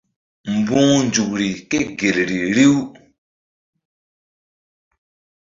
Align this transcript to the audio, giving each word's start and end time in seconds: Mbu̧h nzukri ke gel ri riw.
Mbu̧h 0.57 0.95
nzukri 1.05 1.49
ke 1.69 1.79
gel 1.99 2.17
ri 2.29 2.39
riw. 2.55 2.75